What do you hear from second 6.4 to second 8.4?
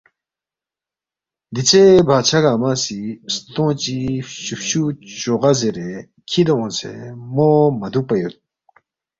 اونگسے مو مہ دُوکپا یود